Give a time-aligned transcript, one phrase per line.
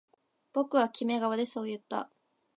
[0.51, 2.09] 僕はキメ顔でそう言った